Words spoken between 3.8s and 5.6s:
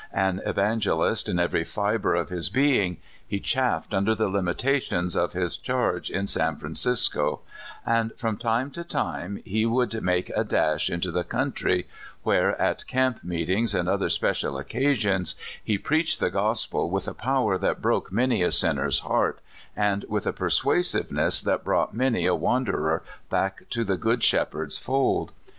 under the limitations of his